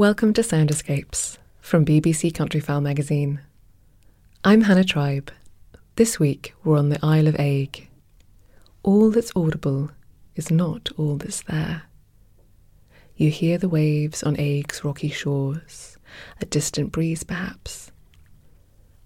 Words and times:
Welcome 0.00 0.32
to 0.32 0.42
Sound 0.42 0.70
Escapes 0.70 1.36
from 1.60 1.84
BBC 1.84 2.32
Countryfile 2.32 2.80
magazine. 2.80 3.42
I'm 4.42 4.62
Hannah 4.62 4.82
Tribe. 4.82 5.30
This 5.96 6.18
week 6.18 6.54
we're 6.64 6.78
on 6.78 6.88
the 6.88 6.98
Isle 7.02 7.28
of 7.28 7.34
Eigg. 7.34 7.86
All 8.82 9.10
that's 9.10 9.30
audible 9.36 9.90
is 10.34 10.50
not 10.50 10.88
all 10.96 11.16
that's 11.16 11.42
there. 11.42 11.82
You 13.14 13.28
hear 13.30 13.58
the 13.58 13.68
waves 13.68 14.22
on 14.22 14.36
Eigg's 14.36 14.82
rocky 14.82 15.10
shores, 15.10 15.98
a 16.40 16.46
distant 16.46 16.92
breeze 16.92 17.22
perhaps. 17.22 17.92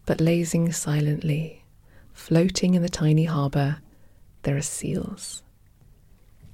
But 0.06 0.20
lazing 0.20 0.70
silently, 0.70 1.64
floating 2.12 2.74
in 2.74 2.82
the 2.82 2.88
tiny 2.88 3.24
harbour, 3.24 3.78
there 4.44 4.56
are 4.56 4.62
seals. 4.62 5.42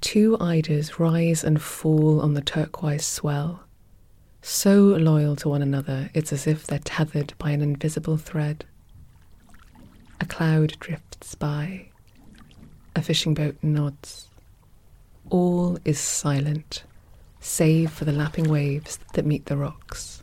Two 0.00 0.38
eiders 0.40 0.98
rise 0.98 1.44
and 1.44 1.60
fall 1.60 2.22
on 2.22 2.32
the 2.32 2.40
turquoise 2.40 3.04
swell 3.04 3.64
so 4.42 4.78
loyal 4.78 5.36
to 5.36 5.48
one 5.48 5.62
another, 5.62 6.10
it's 6.14 6.32
as 6.32 6.46
if 6.46 6.66
they're 6.66 6.78
tethered 6.78 7.34
by 7.38 7.50
an 7.50 7.62
invisible 7.62 8.16
thread. 8.16 8.64
A 10.20 10.26
cloud 10.26 10.76
drifts 10.80 11.34
by. 11.34 11.88
A 12.96 13.02
fishing 13.02 13.34
boat 13.34 13.56
nods. 13.62 14.28
All 15.30 15.78
is 15.84 15.98
silent, 15.98 16.84
save 17.38 17.92
for 17.92 18.04
the 18.04 18.12
lapping 18.12 18.48
waves 18.48 18.98
that 19.14 19.26
meet 19.26 19.46
the 19.46 19.56
rocks. 19.56 20.22